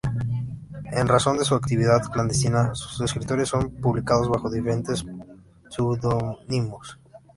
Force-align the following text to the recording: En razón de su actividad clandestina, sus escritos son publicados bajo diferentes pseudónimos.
En 0.93 1.07
razón 1.07 1.37
de 1.37 1.45
su 1.45 1.53
actividad 1.53 2.01
clandestina, 2.11 2.73
sus 2.73 2.99
escritos 3.01 3.47
son 3.47 3.69
publicados 3.69 4.29
bajo 4.29 4.49
diferentes 4.49 5.05
pseudónimos. 5.69 6.97